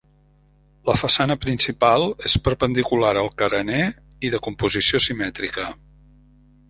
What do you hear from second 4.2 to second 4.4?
i